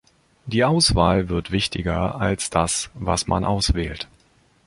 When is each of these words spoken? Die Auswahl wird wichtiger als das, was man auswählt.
Die 0.47 0.63
Auswahl 0.63 1.29
wird 1.29 1.51
wichtiger 1.51 2.19
als 2.19 2.49
das, 2.49 2.89
was 2.95 3.27
man 3.27 3.43
auswählt. 3.45 4.07